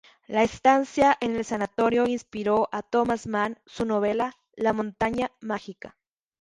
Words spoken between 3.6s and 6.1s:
su novela "La montaña mágica".